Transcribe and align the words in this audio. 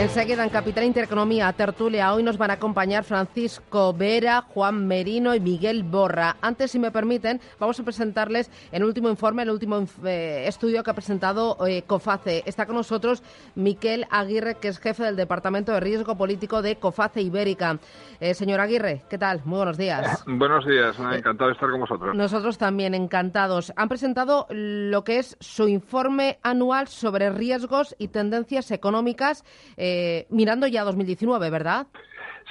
Enseguida 0.00 0.42
en 0.42 0.48
Capital 0.48 0.84
Intereconomía, 0.84 1.52
tertulia, 1.52 2.14
hoy 2.14 2.22
nos 2.22 2.38
van 2.38 2.50
a 2.50 2.54
acompañar 2.54 3.04
Francisco 3.04 3.92
Vera, 3.92 4.40
Juan 4.40 4.86
Merino 4.86 5.34
y 5.34 5.40
Miguel 5.40 5.82
Borra. 5.82 6.36
Antes, 6.40 6.70
si 6.70 6.78
me 6.78 6.90
permiten, 6.90 7.38
vamos 7.58 7.78
a 7.78 7.82
presentarles 7.82 8.50
el 8.72 8.82
último 8.82 9.10
informe, 9.10 9.42
el 9.42 9.50
último 9.50 9.84
eh, 10.06 10.44
estudio 10.46 10.82
que 10.82 10.90
ha 10.90 10.94
presentado 10.94 11.58
eh, 11.66 11.82
COFACE. 11.82 12.44
Está 12.46 12.64
con 12.64 12.76
nosotros 12.76 13.22
Miquel 13.54 14.06
Aguirre, 14.10 14.54
que 14.54 14.68
es 14.68 14.78
jefe 14.78 15.04
del 15.04 15.16
Departamento 15.16 15.70
de 15.72 15.80
Riesgo 15.80 16.16
Político 16.16 16.62
de 16.62 16.76
COFACE 16.76 17.20
Ibérica. 17.20 17.78
Eh, 18.20 18.32
señor 18.32 18.60
Aguirre, 18.60 19.02
¿qué 19.10 19.18
tal? 19.18 19.42
Muy 19.44 19.58
buenos 19.58 19.76
días. 19.76 20.24
buenos 20.26 20.66
días, 20.66 20.98
encantado 20.98 21.48
de 21.48 21.52
estar 21.52 21.70
con 21.70 21.80
vosotros. 21.80 22.16
Nosotros 22.16 22.56
también, 22.56 22.94
encantados. 22.94 23.70
Han 23.76 23.90
presentado 23.90 24.46
lo 24.48 25.04
que 25.04 25.18
es 25.18 25.36
su 25.40 25.68
informe 25.68 26.38
anual 26.42 26.88
sobre 26.88 27.28
riesgos 27.28 27.94
y 27.98 28.08
tendencias 28.08 28.70
económicas. 28.70 29.44
Eh, 29.76 29.89
mirando 30.30 30.66
ya 30.66 30.84
2019, 30.84 31.50
¿verdad? 31.50 31.86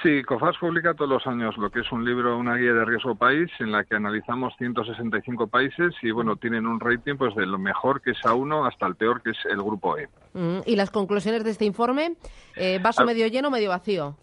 Sí, 0.02 0.24
COFAS 0.24 0.58
publica 0.58 0.94
todos 0.94 1.10
los 1.10 1.28
años 1.28 1.58
lo 1.58 1.70
que 1.70 1.82
es 1.82 1.92
un 1.92 2.06
libro, 2.06 2.38
una 2.38 2.56
guía 2.56 2.74
de 2.74 2.86
riesgo 2.86 3.16
país, 3.16 3.50
en 3.60 3.72
la 3.72 3.84
que 3.84 3.96
analizamos 3.96 4.54
165 4.58 5.48
países 5.48 5.94
y, 6.02 6.12
bueno, 6.12 6.38
tienen 6.38 6.68
un 6.68 6.80
rating 6.80 7.16
pues 7.18 7.36
de 7.36 7.46
lo 7.46 7.60
mejor 7.60 8.02
que 8.02 8.12
es 8.12 8.22
A1 8.22 8.66
hasta 8.66 8.88
el 8.88 8.96
peor 8.96 9.22
que 9.22 9.32
es 9.32 9.38
el 9.50 9.58
grupo 9.58 9.98
E. 9.98 10.08
Mm, 10.34 10.60
¿Y 10.66 10.78
las 10.78 10.90
conclusiones 10.90 11.44
de 11.44 11.52
este 11.52 11.66
informe? 11.66 12.14
Eh, 12.56 12.80
¿Vaso 12.82 13.02
ah. 13.02 13.06
medio 13.06 13.28
lleno 13.28 13.52
medio 13.52 13.70
vacío? 13.70 14.16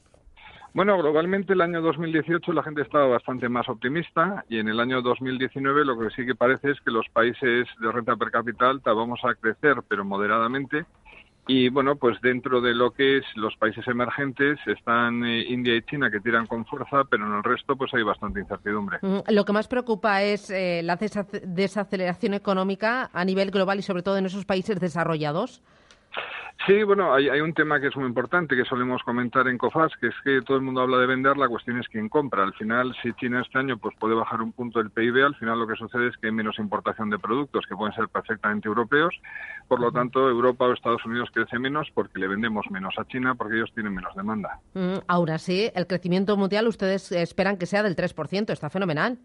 Bueno, 0.72 0.96
globalmente 0.98 1.54
el 1.54 1.62
año 1.62 1.80
2018 1.80 2.52
la 2.52 2.62
gente 2.62 2.82
estaba 2.82 3.06
bastante 3.06 3.48
más 3.48 3.66
optimista 3.68 4.44
y 4.48 4.58
en 4.58 4.68
el 4.68 4.78
año 4.78 5.00
2019 5.00 5.86
lo 5.86 5.98
que 5.98 6.10
sí 6.10 6.26
que 6.26 6.34
parece 6.34 6.70
es 6.70 6.80
que 6.82 6.90
los 6.90 7.06
países 7.14 7.66
de 7.80 7.92
renta 7.92 8.14
per 8.16 8.30
cápita 8.30 8.68
alta 8.68 8.92
vamos 8.92 9.20
a 9.24 9.34
crecer, 9.34 9.76
pero 9.88 10.04
moderadamente, 10.04 10.84
y 11.46 11.68
bueno, 11.68 11.96
pues 11.96 12.20
dentro 12.20 12.60
de 12.60 12.74
lo 12.74 12.90
que 12.90 13.18
es 13.18 13.24
los 13.36 13.56
países 13.56 13.86
emergentes 13.86 14.58
están 14.66 15.24
eh, 15.24 15.44
India 15.48 15.76
y 15.76 15.82
China 15.82 16.10
que 16.10 16.20
tiran 16.20 16.46
con 16.46 16.64
fuerza, 16.66 17.04
pero 17.08 17.26
en 17.26 17.34
el 17.34 17.44
resto 17.44 17.76
pues 17.76 17.92
hay 17.94 18.02
bastante 18.02 18.40
incertidumbre. 18.40 18.98
Mm, 19.02 19.18
lo 19.28 19.44
que 19.44 19.52
más 19.52 19.68
preocupa 19.68 20.22
es 20.22 20.50
eh, 20.50 20.80
la 20.82 20.96
desaceleración 20.96 22.34
económica 22.34 23.10
a 23.12 23.24
nivel 23.24 23.50
global 23.50 23.78
y 23.78 23.82
sobre 23.82 24.02
todo 24.02 24.18
en 24.18 24.26
esos 24.26 24.44
países 24.44 24.80
desarrollados. 24.80 25.62
Sí, 26.66 26.82
bueno, 26.82 27.14
hay, 27.14 27.40
un 27.40 27.54
tema 27.54 27.78
que 27.78 27.86
es 27.86 27.96
muy 27.96 28.06
importante 28.06 28.56
que 28.56 28.64
solemos 28.64 29.00
comentar 29.04 29.46
en 29.46 29.56
COFAS, 29.56 29.92
que 30.00 30.08
es 30.08 30.14
que 30.24 30.42
todo 30.42 30.56
el 30.56 30.64
mundo 30.64 30.80
habla 30.80 30.98
de 30.98 31.06
vender, 31.06 31.36
la 31.36 31.48
cuestión 31.48 31.78
es 31.78 31.86
quién 31.86 32.08
compra. 32.08 32.42
Al 32.42 32.54
final, 32.54 32.92
si 33.00 33.12
China 33.12 33.40
este 33.40 33.58
año 33.58 33.78
pues 33.78 33.94
puede 34.00 34.16
bajar 34.16 34.42
un 34.42 34.50
punto 34.50 34.80
el 34.80 34.90
PIB, 34.90 35.24
al 35.24 35.36
final 35.36 35.60
lo 35.60 35.68
que 35.68 35.76
sucede 35.76 36.08
es 36.08 36.16
que 36.16 36.26
hay 36.26 36.32
menos 36.32 36.58
importación 36.58 37.08
de 37.08 37.20
productos 37.20 37.64
que 37.68 37.76
pueden 37.76 37.94
ser 37.94 38.08
perfectamente 38.08 38.66
europeos. 38.66 39.14
Por 39.68 39.78
lo 39.78 39.92
tanto, 39.92 40.28
Europa 40.28 40.64
o 40.64 40.72
Estados 40.72 41.04
Unidos 41.06 41.28
crece 41.32 41.56
menos 41.60 41.88
porque 41.94 42.18
le 42.18 42.26
vendemos 42.26 42.66
menos 42.68 42.94
a 42.98 43.04
China 43.06 43.36
porque 43.36 43.58
ellos 43.58 43.70
tienen 43.72 43.94
menos 43.94 44.12
demanda. 44.16 44.58
Mm, 44.74 45.04
ahora 45.06 45.38
sí, 45.38 45.70
el 45.72 45.86
crecimiento 45.86 46.36
mundial 46.36 46.66
ustedes 46.66 47.12
esperan 47.12 47.58
que 47.58 47.66
sea 47.66 47.84
del 47.84 47.94
3%, 47.94 48.50
está 48.50 48.70
fenomenal. 48.70 49.18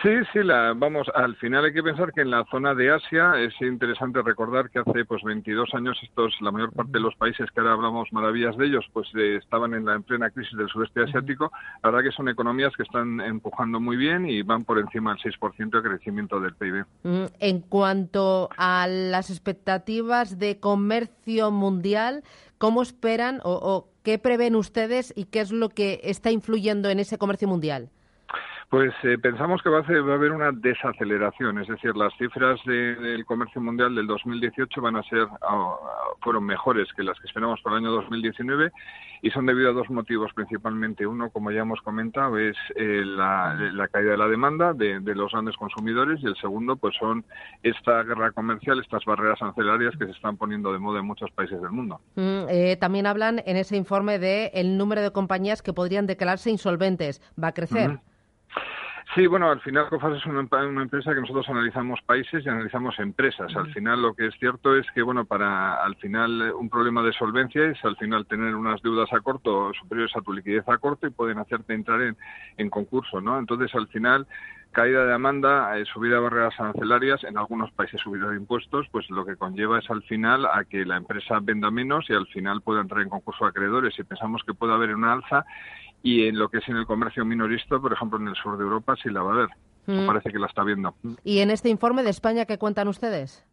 Sí, 0.00 0.10
sí, 0.32 0.44
la, 0.44 0.74
vamos, 0.76 1.08
al 1.12 1.34
final 1.36 1.64
hay 1.64 1.72
que 1.72 1.82
pensar 1.82 2.12
que 2.12 2.20
en 2.20 2.30
la 2.30 2.44
zona 2.52 2.72
de 2.72 2.88
Asia 2.88 3.32
es 3.36 3.52
interesante 3.60 4.22
recordar 4.22 4.70
que 4.70 4.78
hace 4.78 5.04
pues 5.04 5.24
22 5.24 5.74
años 5.74 5.98
estos, 6.04 6.36
la 6.40 6.52
mayor 6.52 6.72
parte 6.72 6.92
de 6.92 7.00
los 7.00 7.16
países 7.16 7.50
que 7.50 7.58
ahora 7.58 7.72
hablamos 7.72 8.12
maravillas 8.12 8.56
de 8.56 8.66
ellos, 8.66 8.84
pues 8.92 9.08
eh, 9.16 9.38
estaban 9.42 9.74
en 9.74 9.84
la 9.84 9.94
en 9.94 10.04
plena 10.04 10.30
crisis 10.30 10.56
del 10.56 10.68
sudeste 10.68 11.02
asiático. 11.02 11.50
La 11.82 11.90
verdad 11.90 12.08
que 12.08 12.14
son 12.14 12.28
economías 12.28 12.72
que 12.76 12.84
están 12.84 13.20
empujando 13.20 13.80
muy 13.80 13.96
bien 13.96 14.28
y 14.30 14.42
van 14.42 14.64
por 14.64 14.78
encima 14.78 15.16
del 15.16 15.34
6% 15.34 15.82
de 15.82 15.88
crecimiento 15.88 16.38
del 16.38 16.54
PIB. 16.54 16.84
Mm, 17.02 17.24
en 17.40 17.60
cuanto 17.62 18.50
a 18.56 18.86
las 18.86 19.30
expectativas 19.30 20.38
de 20.38 20.60
comercio 20.60 21.50
mundial, 21.50 22.22
¿cómo 22.58 22.82
esperan 22.82 23.40
o, 23.42 23.54
o 23.54 23.88
qué 24.04 24.20
prevén 24.20 24.54
ustedes 24.54 25.12
y 25.16 25.24
qué 25.24 25.40
es 25.40 25.50
lo 25.50 25.70
que 25.70 25.98
está 26.04 26.30
influyendo 26.30 26.88
en 26.88 27.00
ese 27.00 27.18
comercio 27.18 27.48
mundial? 27.48 27.90
Pues 28.70 28.92
eh, 29.02 29.16
pensamos 29.16 29.62
que 29.62 29.70
va 29.70 29.78
a, 29.78 30.14
haber 30.14 30.30
una 30.30 30.52
desaceleración, 30.52 31.58
es 31.58 31.68
decir, 31.68 31.96
las 31.96 32.12
cifras 32.18 32.60
del 32.66 33.24
comercio 33.24 33.62
mundial 33.62 33.94
del 33.94 34.06
2018 34.06 34.82
van 34.82 34.96
a 34.96 35.02
ser 35.04 35.26
ah, 35.40 35.76
fueron 36.20 36.44
mejores 36.44 36.86
que 36.94 37.02
las 37.02 37.18
que 37.18 37.28
esperamos 37.28 37.62
para 37.62 37.76
el 37.78 37.84
año 37.84 37.92
2019 37.92 38.70
y 39.22 39.30
son 39.30 39.46
debido 39.46 39.70
a 39.70 39.72
dos 39.72 39.88
motivos 39.88 40.32
principalmente. 40.34 41.06
Uno, 41.06 41.30
como 41.30 41.50
ya 41.50 41.60
hemos 41.60 41.80
comentado, 41.80 42.36
es 42.38 42.56
eh, 42.76 43.02
la, 43.04 43.88
caída 43.90 44.12
de 44.12 44.18
la 44.18 44.28
demanda 44.28 44.74
de, 44.74 45.00
los 45.00 45.32
grandes 45.32 45.56
consumidores 45.56 46.20
y 46.22 46.26
el 46.26 46.36
segundo, 46.36 46.76
pues 46.76 46.94
son 46.96 47.24
esta 47.62 48.02
guerra 48.02 48.32
comercial, 48.32 48.80
estas 48.80 49.04
barreras 49.06 49.40
arancelarias 49.40 49.96
que 49.96 50.04
se 50.04 50.12
están 50.12 50.36
poniendo 50.36 50.72
de 50.72 50.78
moda 50.78 51.00
en 51.00 51.06
muchos 51.06 51.30
países 51.30 51.60
del 51.60 51.70
mundo. 51.70 52.00
Mm, 52.16 52.48
eh, 52.48 52.76
también 52.78 53.06
hablan 53.06 53.42
en 53.46 53.56
ese 53.56 53.76
informe 53.76 54.18
de 54.18 54.50
el 54.54 54.76
número 54.76 55.00
de 55.00 55.10
compañías 55.10 55.62
que 55.62 55.72
podrían 55.72 56.06
declararse 56.06 56.50
insolventes. 56.50 57.22
¿Va 57.42 57.48
a 57.48 57.52
crecer? 57.52 57.98
Sí, 59.14 59.26
bueno, 59.26 59.50
al 59.50 59.60
final 59.60 59.88
COFAS 59.88 60.18
es 60.18 60.26
una, 60.26 60.40
empresa 60.40 61.14
que 61.14 61.20
nosotros 61.20 61.48
analizamos 61.48 62.00
países 62.02 62.44
y 62.44 62.48
analizamos 62.48 62.98
empresas. 62.98 63.54
Al 63.56 63.72
final 63.72 64.02
lo 64.02 64.14
que 64.14 64.26
es 64.26 64.34
cierto 64.38 64.76
es 64.76 64.86
que, 64.92 65.00
bueno, 65.00 65.24
para 65.24 65.82
al 65.82 65.96
final 65.96 66.52
un 66.52 66.68
problema 66.68 67.02
de 67.02 67.14
solvencia 67.14 67.64
es 67.64 67.82
al 67.84 67.96
final 67.96 68.26
tener 68.26 68.54
unas 68.54 68.82
deudas 68.82 69.10
a 69.12 69.20
corto 69.20 69.72
superiores 69.72 70.14
a 70.14 70.20
tu 70.20 70.32
liquidez 70.32 70.68
a 70.68 70.76
corto 70.76 71.06
y 71.06 71.10
pueden 71.10 71.38
hacerte 71.38 71.72
entrar 71.72 72.02
en, 72.02 72.16
en 72.58 72.68
concurso, 72.68 73.20
¿no? 73.22 73.38
Entonces, 73.38 73.74
al 73.74 73.88
final 73.88 74.26
caída 74.72 75.04
de 75.04 75.12
demanda, 75.12 75.78
eh, 75.78 75.84
subida 75.86 76.16
de 76.16 76.20
barreras 76.20 76.54
arancelarias, 76.58 77.24
en 77.24 77.38
algunos 77.38 77.70
países 77.72 78.00
subida 78.00 78.28
de 78.28 78.36
impuestos, 78.36 78.86
pues 78.90 79.08
lo 79.10 79.24
que 79.24 79.36
conlleva 79.36 79.78
es 79.78 79.90
al 79.90 80.02
final 80.02 80.46
a 80.46 80.64
que 80.64 80.84
la 80.84 80.96
empresa 80.96 81.40
venda 81.40 81.70
menos 81.70 82.08
y 82.10 82.14
al 82.14 82.26
final 82.26 82.60
pueda 82.60 82.82
entrar 82.82 83.02
en 83.02 83.08
concurso 83.08 83.44
de 83.44 83.50
acreedores. 83.50 83.98
Y 83.98 84.04
pensamos 84.04 84.42
que 84.44 84.54
puede 84.54 84.74
haber 84.74 84.94
una 84.94 85.14
alza 85.14 85.44
y 86.02 86.26
en 86.26 86.38
lo 86.38 86.48
que 86.48 86.58
es 86.58 86.68
en 86.68 86.76
el 86.76 86.86
comercio 86.86 87.24
minorista, 87.24 87.78
por 87.78 87.92
ejemplo, 87.92 88.18
en 88.18 88.28
el 88.28 88.34
sur 88.36 88.56
de 88.56 88.64
Europa 88.64 88.94
sí 89.02 89.10
la 89.10 89.22
va 89.22 89.32
a 89.32 89.34
haber. 89.34 89.48
Mm. 89.86 90.06
Parece 90.06 90.30
que 90.30 90.38
la 90.38 90.46
está 90.46 90.62
viendo. 90.62 90.94
¿Y 91.24 91.38
en 91.38 91.50
este 91.50 91.70
informe 91.70 92.02
de 92.02 92.10
España 92.10 92.44
qué 92.44 92.58
cuentan 92.58 92.88
ustedes? 92.88 93.46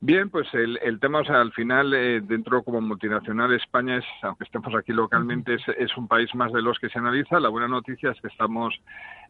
Bien, 0.00 0.30
pues 0.30 0.46
el, 0.54 0.78
el 0.82 1.00
tema, 1.00 1.20
o 1.20 1.24
sea, 1.24 1.40
al 1.40 1.52
final, 1.52 1.92
eh, 1.92 2.20
dentro 2.20 2.62
como 2.62 2.80
multinacional, 2.80 3.52
España 3.52 3.96
es, 3.96 4.04
aunque 4.22 4.44
estemos 4.44 4.72
aquí 4.76 4.92
localmente, 4.92 5.54
es, 5.54 5.62
es, 5.76 5.96
un 5.96 6.06
país 6.06 6.32
más 6.36 6.52
de 6.52 6.62
los 6.62 6.78
que 6.78 6.88
se 6.88 7.00
analiza. 7.00 7.40
La 7.40 7.48
buena 7.48 7.66
noticia 7.66 8.12
es 8.12 8.20
que 8.20 8.28
estamos 8.28 8.80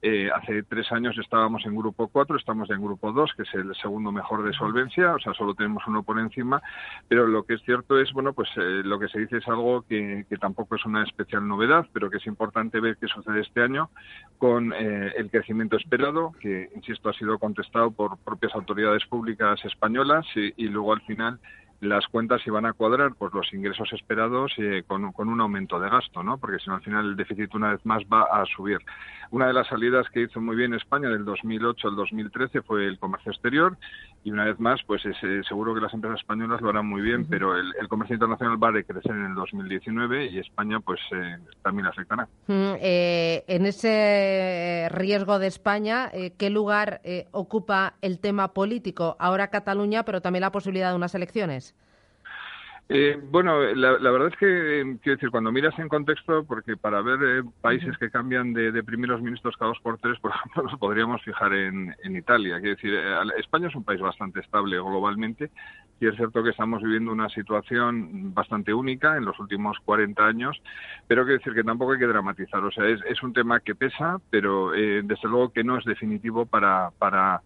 eh, 0.01 0.31
hace 0.33 0.63
tres 0.63 0.91
años 0.93 1.19
estábamos 1.19 1.65
en 1.67 1.75
grupo 1.75 2.07
4, 2.09 2.37
estamos 2.37 2.71
en 2.71 2.81
grupo 2.81 3.11
2, 3.13 3.33
que 3.37 3.43
es 3.43 3.55
el 3.55 3.75
segundo 3.75 4.13
mejor 4.13 4.45
de 4.45 4.53
solvencia, 4.53 5.15
o 5.15 5.19
sea, 5.19 5.35
solo 5.35 5.55
tenemos 5.55 5.83
uno 5.89 6.05
por 6.05 6.21
encima, 6.21 6.63
pero 7.09 7.27
lo 7.27 7.45
que 7.45 7.55
es 7.55 7.63
cierto 7.63 7.99
es, 7.99 8.13
bueno, 8.13 8.33
pues 8.33 8.49
eh, 8.57 8.83
lo 8.85 9.01
que 9.01 9.09
se 9.09 9.19
dice 9.19 9.39
es 9.39 9.49
algo 9.49 9.83
que, 9.83 10.25
tampoco 10.41 10.77
es 10.77 10.85
una 10.85 11.03
especial 11.03 11.47
novedad, 11.49 11.87
pero 11.93 12.11
que 12.11 12.19
es 12.19 12.27
importante 12.27 12.79
ver 12.79 12.97
qué 12.97 13.09
sucede 13.09 13.41
este 13.41 13.61
año 13.61 13.91
con 14.39 14.73
eh, 14.73 15.13
el 15.17 15.31
crecimiento 15.31 15.77
esperado, 15.77 16.33
que, 16.41 16.69
insisto, 16.77 17.09
ha 17.09 17.13
sido 17.15 17.39
contestado 17.39 17.91
por 17.91 18.19
propias 18.19 18.55
autoridades 18.55 19.05
públicas 19.07 19.59
españolas 19.65 20.27
y 20.37 20.58
luego 20.67 20.93
al 20.93 21.01
final 21.03 21.39
las 21.81 22.07
cuentas 22.09 22.45
iban 22.47 22.67
a 22.67 22.73
cuadrar 22.73 23.15
pues 23.15 23.33
los 23.33 23.53
ingresos 23.55 23.93
esperados 23.93 24.53
con, 24.87 25.29
un 25.29 25.41
aumento 25.41 25.79
de 25.79 25.89
gasto, 25.89 26.23
¿no? 26.23 26.39
Porque 26.39 26.59
si 26.59 26.69
no 26.69 26.77
al 26.77 26.83
final 26.83 27.07
el 27.07 27.17
déficit 27.17 27.55
una 27.55 27.71
vez 27.71 27.87
más 27.87 28.03
va 28.13 28.23
a 28.23 28.45
subir. 28.47 28.79
Una 29.31 29.47
de 29.47 29.53
las 29.53 29.67
salidas 29.69 30.07
que 30.11 30.23
hizo 30.23 30.41
muy 30.41 30.57
bien 30.57 30.73
España 30.75 31.09
del 31.09 31.25
2008 31.25 31.89
al 31.89 31.97
2013 31.97 32.63
fue 32.63 32.87
el 32.87 32.99
comercio 32.99 33.33
exterior 33.33 33.77
y 34.25 34.31
una 34.31 34.45
vez 34.45 34.59
más, 34.59 34.81
pues 34.87 35.05
es, 35.05 35.17
eh, 35.23 35.43
seguro 35.47 35.75
que 35.75 35.81
las 35.81 35.93
empresas 35.93 36.21
españolas 36.21 36.61
lo 36.61 36.71
harán 36.71 36.87
muy 36.87 37.03
bien, 37.03 37.27
pero 37.27 37.57
el, 37.57 37.89
comercio 37.89 38.15
internacional 38.15 38.63
va 38.63 38.69
a 38.69 38.73
decrecer 38.73 39.13
en 39.13 39.27
el 39.27 39.35
2019 39.35 40.27
y 40.27 40.39
España 40.39 40.81
pues 40.81 41.01
eh, 41.13 41.37
también 41.63 41.87
afectará. 41.87 42.29
Mm, 42.47 42.75
eh, 42.81 43.45
en 43.47 43.67
ese 43.67 44.89
riesgo 44.91 45.39
de 45.39 45.47
España, 45.47 46.11
¿qué 46.37 46.51
lugar 46.51 47.01
ocupa 47.31 47.95
el 48.03 48.19
tema 48.19 48.53
político? 48.53 49.17
Ahora 49.19 49.49
Cataluña, 49.49 50.05
pero 50.05 50.21
también 50.21 50.43
la 50.43 50.53
posibilidad 50.53 50.91
de 50.91 50.97
unas 50.97 51.15
elecciones. 51.15 51.75
Eh, 52.91 53.21
bueno, 53.23 53.61
la, 53.75 53.99
verdad 53.99 54.29
es 54.29 54.37
que, 54.39 54.81
eh, 54.81 54.99
quiero 55.03 55.17
decir, 55.17 55.31
cuando 55.31 55.53
miras 55.53 55.79
en 55.79 55.89
contexto, 55.89 56.45
porque 56.45 56.79
para 56.79 57.03
ver 57.03 57.19
eh, 57.23 57.43
países 57.61 57.99
que 57.99 58.11
cambian 58.11 58.55
de, 58.55 58.83
primeros 58.83 59.21
ministros 59.21 59.57
cada 59.59 59.73
dos 59.73 59.81
por 59.83 59.99
tres, 59.99 60.19
por 60.21 60.31
ejemplo, 60.35 60.63
nos 60.63 60.79
podríamos 60.79 61.23
fijar 61.23 61.53
en, 61.53 61.95
en 62.03 62.17
Italia. 62.17 62.59
Quiero 62.61 62.77
decir, 62.77 62.95
España 63.37 63.69
es 63.69 63.75
un 63.75 63.85
país 63.85 64.01
bastante 64.01 64.41
estable 64.41 64.79
globalmente 64.79 65.51
y 66.01 66.07
es 66.07 66.15
cierto 66.17 66.43
que 66.43 66.51
estamos 66.51 66.83
viviendo 66.83 67.13
una 67.13 67.29
situación 67.29 68.33
bastante 68.33 68.73
única 68.73 69.17
en 69.17 69.25
los 69.27 69.39
últimos 69.39 69.77
40 69.85 70.25
años, 70.25 70.63
pero 71.09 71.25
quiero 71.25 71.39
decir 71.39 71.55
que 71.55 71.65
tampoco 71.65 71.93
hay 71.93 71.99
que 71.99 72.07
dramatizar. 72.07 72.65
O 72.65 72.71
sea, 72.71 72.87
es, 72.87 73.01
es 73.07 73.23
un 73.23 73.35
tema 73.35 73.61
que 73.61 73.75
pesa, 73.75 74.19
pero 74.31 74.71
desde 74.71 75.29
luego 75.29 75.53
que 75.53 75.65
no 75.65 75.77
es 75.77 75.85
definitivo 75.85 76.47
para... 76.47 76.91
para 76.99 77.43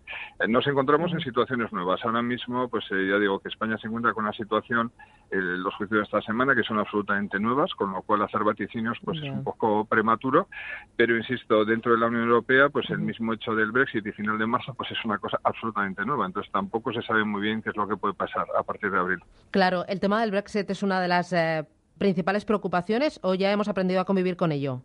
nos 0.46 0.66
encontramos 0.66 1.12
en 1.12 1.20
situaciones 1.20 1.72
nuevas. 1.72 2.04
Ahora 2.04 2.22
mismo, 2.22 2.68
pues 2.68 2.84
ya 2.90 3.18
digo 3.18 3.40
que 3.40 3.48
España 3.48 3.78
se 3.78 3.86
encuentra 3.86 4.12
con 4.12 4.24
una 4.24 4.34
situación 4.34 4.92
los 5.40 5.74
juicios 5.74 5.98
de 5.98 6.04
esta 6.04 6.20
semana, 6.22 6.54
que 6.54 6.62
son 6.62 6.78
absolutamente 6.78 7.40
nuevas, 7.40 7.72
con 7.74 7.92
lo 7.92 8.02
cual 8.02 8.22
hacer 8.22 8.44
vaticinios 8.44 8.98
pues 9.04 9.18
es 9.22 9.30
un 9.30 9.42
poco 9.42 9.84
prematuro, 9.84 10.48
pero 10.96 11.16
insisto, 11.16 11.64
dentro 11.64 11.92
de 11.92 11.98
la 11.98 12.06
Unión 12.06 12.24
Europea, 12.24 12.68
pues 12.68 12.90
el 12.90 12.98
mismo 12.98 13.32
hecho 13.32 13.54
del 13.54 13.72
Brexit 13.72 14.06
y 14.06 14.12
final 14.12 14.38
de 14.38 14.46
marzo, 14.46 14.74
pues 14.74 14.90
es 14.90 15.04
una 15.04 15.18
cosa 15.18 15.38
absolutamente 15.44 16.04
nueva, 16.04 16.26
entonces 16.26 16.52
tampoco 16.52 16.92
se 16.92 17.02
sabe 17.02 17.24
muy 17.24 17.40
bien 17.40 17.62
qué 17.62 17.70
es 17.70 17.76
lo 17.76 17.88
que 17.88 17.96
puede 17.96 18.14
pasar 18.14 18.46
a 18.58 18.62
partir 18.62 18.90
de 18.90 18.98
abril. 18.98 19.18
Claro, 19.50 19.86
el 19.86 20.00
tema 20.00 20.20
del 20.20 20.30
Brexit 20.30 20.68
es 20.70 20.82
una 20.82 21.00
de 21.00 21.08
las 21.08 21.32
eh, 21.32 21.64
principales 21.98 22.44
preocupaciones 22.44 23.18
o 23.22 23.34
ya 23.34 23.50
hemos 23.52 23.68
aprendido 23.68 24.00
a 24.00 24.04
convivir 24.04 24.36
con 24.36 24.52
ello. 24.52 24.82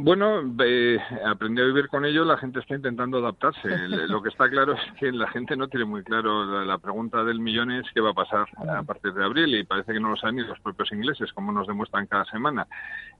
Bueno, 0.00 0.54
eh, 0.60 0.96
aprendí 1.26 1.60
a 1.60 1.64
vivir 1.64 1.88
con 1.88 2.04
ello, 2.04 2.24
la 2.24 2.36
gente 2.36 2.60
está 2.60 2.76
intentando 2.76 3.18
adaptarse. 3.18 3.68
Lo 3.88 4.22
que 4.22 4.28
está 4.28 4.48
claro 4.48 4.74
es 4.74 4.80
que 4.92 5.10
la 5.10 5.26
gente 5.26 5.56
no 5.56 5.66
tiene 5.66 5.86
muy 5.86 6.04
claro 6.04 6.64
la, 6.64 6.78
pregunta 6.78 7.24
del 7.24 7.40
millón 7.40 7.72
es 7.72 7.84
qué 7.92 8.00
va 8.00 8.10
a 8.10 8.14
pasar 8.14 8.46
a 8.68 8.84
partir 8.84 9.12
de 9.12 9.24
abril 9.24 9.52
y 9.56 9.64
parece 9.64 9.92
que 9.92 9.98
no 9.98 10.10
lo 10.10 10.16
saben 10.16 10.36
ni 10.36 10.42
los 10.44 10.60
propios 10.60 10.92
ingleses, 10.92 11.32
como 11.32 11.50
nos 11.50 11.66
demuestran 11.66 12.06
cada 12.06 12.24
semana. 12.26 12.68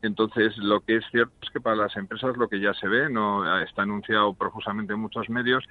Entonces, 0.03 0.57
lo 0.59 0.79
que 0.79 0.99
es 0.99 1.05
cierto 1.11 1.33
es 1.43 1.51
que 1.51 1.61
para 1.61 1.75
las 1.75 1.97
empresas 1.97 2.37
lo 2.37 2.49
que 2.49 2.61
ya 2.61 2.73
se 2.75 2.87
ve, 2.87 3.11
no 3.11 3.61
está 3.61 3.83
anunciado 3.83 4.33
profusamente 4.35 4.93
en 4.93 5.01
muchos 5.01 5.29
medios, 5.29 5.65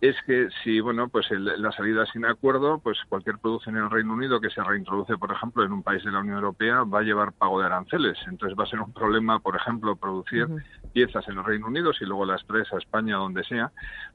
es 0.00 0.16
que 0.26 0.48
si 0.64 0.80
bueno 0.80 1.08
pues 1.08 1.26
la 1.30 1.72
salida 1.72 2.06
sin 2.06 2.24
acuerdo 2.24 2.78
pues 2.78 2.98
cualquier 3.08 3.38
producción 3.38 3.76
en 3.76 3.84
el 3.84 3.90
Reino 3.90 4.14
Unido 4.14 4.40
que 4.40 4.48
se 4.48 4.62
reintroduce 4.62 5.18
por 5.18 5.30
ejemplo 5.30 5.62
en 5.62 5.72
un 5.72 5.82
país 5.82 6.02
de 6.02 6.10
la 6.10 6.20
Unión 6.20 6.36
Europea 6.36 6.84
va 6.84 7.00
a 7.00 7.02
llevar 7.02 7.32
pago 7.32 7.60
de 7.60 7.66
aranceles. 7.66 8.18
Entonces 8.26 8.58
va 8.58 8.64
a 8.64 8.66
ser 8.66 8.80
un 8.80 8.92
problema 8.92 9.40
por 9.40 9.56
ejemplo 9.56 9.96
producir 9.96 10.48
piezas 10.92 11.28
en 11.28 11.38
el 11.38 11.44
Reino 11.44 11.66
Unido 11.66 11.92
si 11.92 12.04
luego 12.06 12.24
las 12.24 12.44
traes 12.46 12.72
a 12.72 12.78
España 12.78 13.16
donde 13.16 13.44
sea 13.44 13.70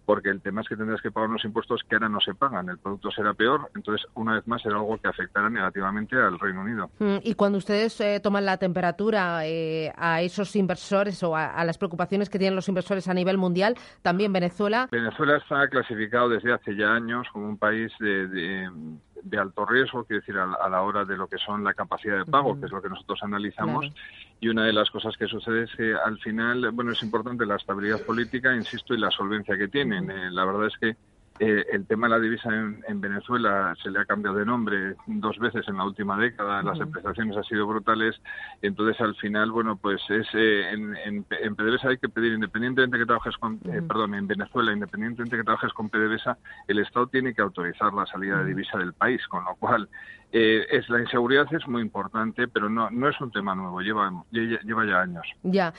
porque 0.06 0.30
el 0.30 0.42
tema 0.42 0.62
es 0.62 0.68
que 0.68 0.76
tendrás 0.76 1.02
que 1.02 1.12
pagar 1.12 1.30
unos 1.30 1.46
impuestos 1.46 1.82
que 1.88 1.96
ahora 1.96 2.10
no 2.10 2.20
se 2.20 2.34
pagan. 2.34 2.70
El 2.70 2.80
producto 2.80 3.12
será 3.12 3.34
peor 3.34 3.70
entonces 3.76 4.08
una 4.16 4.34
vez 4.34 4.48
más 4.48 4.64
será 4.64 4.78
algo 4.78 4.98
que 4.98 5.08
afectará 5.08 5.50
negativamente 5.50 6.16
al 6.16 6.40
Reino 6.40 6.62
Unido. 6.62 6.90
Mm, 6.98 7.18
y 7.22 7.36
cuando 7.36 7.60
ustedes 7.60 8.00
eh, 8.02 8.20
toman 8.22 8.46
la 8.46 8.58
temperatura 8.58 9.46
eh, 9.46 9.94
a 9.96 10.22
esos 10.22 10.56
inversores 10.56 11.22
o 11.22 11.36
a, 11.36 11.64
las 11.64 11.78
preocupaciones 11.78 12.30
que 12.30 12.40
tienen 12.40 12.56
los 12.56 12.68
inversores 12.68 13.08
a 13.08 13.14
nivel 13.14 13.38
mundial 13.38 13.76
también 14.02 14.34
Venezuela. 14.34 14.88
Venezuela 14.92 15.38
está 15.38 15.68
clasificado 15.76 16.30
desde 16.30 16.54
hace 16.54 16.74
ya 16.74 16.94
años 16.94 17.28
como 17.34 17.50
un 17.50 17.58
país 17.58 17.92
de, 18.00 18.28
de, 18.28 19.38
alto 19.38 19.66
riesgo, 19.66 20.06
quiero 20.06 20.22
decir, 20.22 20.38
a, 20.38 20.70
la 20.70 20.82
hora 20.82 21.04
de 21.04 21.18
lo 21.18 21.28
que 21.28 21.38
son 21.38 21.66
la 21.66 21.74
capacidad 21.74 22.20
de 22.20 22.32
pago, 22.32 22.58
que 22.58 22.68
es 22.68 22.72
lo 22.72 22.82
que 22.82 22.88
nosotros 22.88 23.20
analizamos. 23.24 23.92
Y 24.40 24.48
una 24.48 24.64
de 24.64 24.72
las 24.72 24.90
cosas 24.90 25.18
que 25.18 25.28
sucede 25.28 25.64
es 25.64 25.76
que 25.76 25.94
al 25.94 26.18
final, 26.20 26.72
bueno, 26.72 26.94
es 26.94 27.04
importante 27.04 27.46
la 27.46 27.58
estabilidad 27.58 28.02
política, 28.06 28.56
insisto, 28.56 28.94
y 28.94 29.00
la 29.00 29.12
solvencia 29.12 29.58
que 29.58 29.68
tienen. 29.68 30.10
Eh, 30.10 30.32
la 30.32 30.46
verdad 30.46 30.68
es 30.68 30.78
que 30.78 30.96
eh, 31.40 31.66
el 31.74 31.86
tema 31.86 32.08
de 32.08 32.12
la 32.12 32.20
divisa 32.20 32.50
en, 32.50 33.02
Venezuela 33.02 33.76
se 33.84 33.92
le 33.92 34.00
ha 34.00 34.06
cambiado 34.06 34.38
de 34.38 34.46
nombre 34.46 34.96
dos 35.06 35.38
veces 35.38 35.68
en 35.68 35.76
la 35.76 35.84
última 35.84 36.18
década, 36.18 36.64
las 36.64 36.80
empezaciones 36.80 37.36
han 37.36 37.44
sido 37.44 37.68
brutales, 37.68 38.16
entonces 38.62 39.00
al 39.02 39.16
final, 39.16 39.52
bueno, 39.52 39.76
pues 39.76 40.02
es 40.10 40.28
eh, 40.34 40.72
en, 40.72 40.96
en, 41.06 41.56
PDVSA 41.56 41.90
hay 41.90 41.98
que 41.98 42.08
pedir, 42.08 42.34
independientemente 42.34 42.98
que 42.98 43.06
trabajes 43.06 43.36
con, 43.38 43.60
eh, 43.66 43.82
perdón, 43.86 44.16
en 44.16 44.28
Venezuela, 44.28 44.72
independientemente 44.72 45.36
que 45.36 45.44
trabajes 45.44 45.74
con 45.74 45.90
PDVSA, 45.90 46.38
el 46.70 46.80
Estado 46.80 47.08
tiene 47.08 47.34
que 47.34 47.42
autorizar 47.42 47.94
la 47.94 48.06
salida 48.06 48.38
de 48.38 48.46
divisa 48.46 48.78
del 48.78 48.94
país, 48.94 49.22
con 49.28 49.44
lo 49.44 49.56
cual 49.56 49.90
eh, 50.32 50.66
es 50.72 50.88
la 50.90 51.02
inseguridad 51.02 51.54
es 51.54 51.68
muy 51.68 51.82
importante, 51.82 52.48
pero 52.48 52.70
no, 52.70 52.90
no 52.90 53.10
es 53.10 53.20
un 53.20 53.32
tema 53.32 53.56
nuevo, 53.56 53.82
lleva, 53.82 54.24
lleva 54.32 54.86
ya 54.86 55.02
años. 55.02 55.28
Ya, 55.44 55.74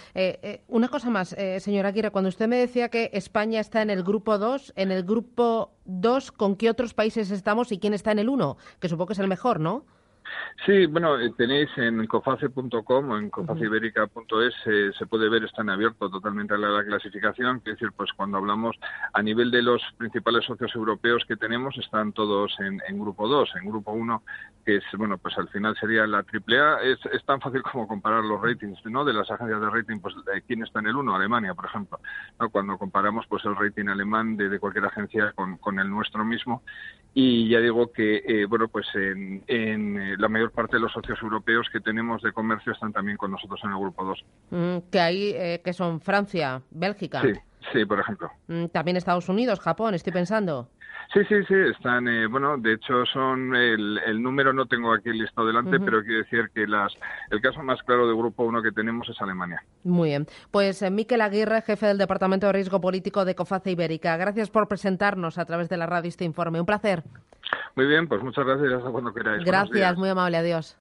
una 0.68 0.88
cosa 0.88 1.10
más, 1.10 1.34
señora 1.58 1.88
Aguirre, 1.88 2.10
cuando 2.10 2.28
usted 2.28 2.46
me 2.46 2.56
decía 2.56 2.90
que 2.90 3.10
España 3.14 3.60
está 3.60 3.80
en 3.80 3.90
el 3.90 4.02
grupo 4.02 4.38
2, 4.38 4.74
en 4.76 4.92
el 4.92 5.02
grupo 5.02 5.45
2, 5.84 6.32
¿con 6.32 6.56
qué 6.56 6.70
otros 6.70 6.94
países 6.94 7.30
estamos 7.30 7.72
y 7.72 7.78
quién 7.78 7.94
está 7.94 8.12
en 8.12 8.18
el 8.18 8.28
1? 8.28 8.56
Que 8.80 8.88
supongo 8.88 9.08
que 9.08 9.12
es 9.14 9.18
el 9.18 9.28
mejor, 9.28 9.60
¿no? 9.60 9.84
Sí, 10.64 10.86
bueno, 10.86 11.18
eh, 11.20 11.32
tenéis 11.36 11.68
en 11.76 12.06
coface.com 12.06 13.10
o 13.10 13.18
en 13.18 13.30
cofaciberica.es 13.30 14.54
eh, 14.66 14.90
se 14.98 15.06
puede 15.06 15.28
ver, 15.28 15.44
están 15.44 15.68
abiertos 15.68 16.10
totalmente 16.10 16.54
a 16.54 16.58
la, 16.58 16.84
clasificación, 16.84 17.58
es 17.58 17.64
decir, 17.64 17.90
pues 17.96 18.10
cuando 18.16 18.38
hablamos 18.38 18.76
a 19.12 19.22
nivel 19.22 19.50
de 19.50 19.62
los 19.62 19.82
principales 19.96 20.44
socios 20.44 20.74
europeos 20.74 21.24
que 21.28 21.36
tenemos, 21.36 21.76
están 21.78 22.12
todos 22.12 22.56
en, 22.60 22.98
grupo 22.98 23.28
2, 23.28 23.50
en 23.60 23.68
grupo 23.68 23.92
1, 23.92 24.22
que 24.64 24.76
es, 24.76 24.84
bueno, 24.96 25.18
pues 25.18 25.36
al 25.38 25.48
final 25.48 25.76
sería 25.78 26.06
la 26.06 26.18
AAA, 26.18 26.82
es, 26.82 26.98
es 27.12 27.24
tan 27.24 27.40
fácil 27.40 27.62
como 27.62 27.86
comparar 27.86 28.24
los 28.24 28.40
ratings, 28.40 28.84
¿no? 28.86 29.04
De 29.04 29.12
las 29.12 29.30
agencias 29.30 29.60
de 29.60 29.70
rating, 29.70 30.00
pues 30.00 30.14
quién 30.46 30.62
está 30.62 30.80
en 30.80 30.86
el 30.86 30.96
1, 30.96 31.14
Alemania, 31.14 31.54
por 31.54 31.66
ejemplo, 31.66 32.00
Cuando 32.50 32.78
comparamos 32.78 33.26
pues 33.28 33.44
el 33.44 33.56
rating 33.56 33.88
alemán 33.88 34.36
de, 34.36 34.58
cualquier 34.58 34.86
agencia 34.86 35.32
con, 35.32 35.58
con, 35.58 35.78
el 35.78 35.88
nuestro 35.88 36.24
mismo, 36.24 36.62
y 37.14 37.48
ya 37.48 37.60
digo 37.60 37.92
que, 37.92 38.22
eh, 38.26 38.46
bueno, 38.46 38.68
pues 38.68 38.86
en, 38.94 39.42
en 39.46 40.15
la 40.18 40.28
mayor 40.28 40.50
parte 40.52 40.76
de 40.76 40.80
los 40.80 40.92
socios 40.92 41.18
europeos 41.22 41.66
que 41.72 41.80
tenemos 41.80 42.22
de 42.22 42.32
comercio 42.32 42.72
están 42.72 42.92
también 42.92 43.16
con 43.16 43.30
nosotros 43.30 43.60
en 43.64 43.70
el 43.70 43.78
grupo 43.78 44.04
2. 44.04 44.24
Mm, 44.50 44.90
que 44.90 45.00
hay, 45.00 45.32
eh, 45.34 45.60
que 45.64 45.72
son 45.72 46.00
Francia, 46.00 46.62
Bélgica. 46.70 47.22
Sí, 47.22 47.32
sí, 47.72 47.84
por 47.84 48.00
ejemplo. 48.00 48.30
Mm, 48.48 48.66
también 48.66 48.96
Estados 48.96 49.28
Unidos, 49.28 49.60
Japón, 49.60 49.94
estoy 49.94 50.12
pensando. 50.12 50.70
Sí, 51.12 51.20
sí, 51.28 51.36
sí, 51.46 51.54
están, 51.54 52.08
eh, 52.08 52.26
bueno, 52.26 52.58
de 52.58 52.74
hecho 52.74 53.06
son, 53.06 53.54
el, 53.54 53.98
el, 54.06 54.20
número 54.20 54.52
no 54.52 54.66
tengo 54.66 54.92
aquí 54.92 55.10
el 55.10 55.18
listado 55.18 55.46
delante, 55.46 55.78
pero 55.78 56.02
quiero 56.02 56.18
decir 56.18 56.50
que 56.52 56.66
las, 56.66 56.92
el 57.30 57.40
caso 57.40 57.62
más 57.62 57.80
claro 57.84 58.08
de 58.08 58.14
Grupo 58.14 58.44
1 58.44 58.60
que 58.62 58.72
tenemos 58.72 59.08
es 59.08 59.20
Alemania. 59.20 59.62
Muy 59.84 60.10
bien. 60.10 60.26
Pues 60.50 60.82
eh, 60.82 60.90
Miquel 60.90 61.20
Aguirre, 61.20 61.62
jefe 61.62 61.86
del 61.86 61.98
Departamento 61.98 62.46
de 62.46 62.54
Riesgo 62.54 62.80
Político 62.80 63.24
de 63.24 63.36
COFACE 63.36 63.70
Ibérica, 63.70 64.16
gracias 64.16 64.50
por 64.50 64.66
presentarnos 64.66 65.38
a 65.38 65.44
través 65.44 65.68
de 65.68 65.76
la 65.76 65.86
radio 65.86 66.08
este 66.08 66.24
informe. 66.24 66.58
Un 66.58 66.66
placer. 66.66 67.04
Muy 67.74 67.86
bien, 67.86 68.08
pues 68.08 68.22
muchas 68.22 68.44
gracias 68.44 68.72
hasta 68.72 68.90
cuando 68.90 69.12
queráis. 69.12 69.44
Gracias, 69.44 69.96
muy 69.96 70.08
amable, 70.08 70.38
adiós. 70.38 70.74